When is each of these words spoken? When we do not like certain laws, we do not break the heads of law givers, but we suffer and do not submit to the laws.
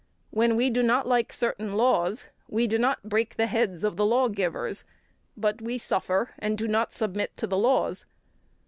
When 0.31 0.55
we 0.55 0.71
do 0.71 0.81
not 0.81 1.07
like 1.07 1.31
certain 1.31 1.77
laws, 1.77 2.27
we 2.47 2.65
do 2.65 2.79
not 2.79 3.03
break 3.07 3.35
the 3.37 3.45
heads 3.45 3.83
of 3.83 3.99
law 3.99 4.29
givers, 4.29 4.83
but 5.37 5.61
we 5.61 5.77
suffer 5.77 6.31
and 6.39 6.57
do 6.57 6.67
not 6.67 6.91
submit 6.91 7.37
to 7.37 7.45
the 7.45 7.59
laws. 7.59 8.07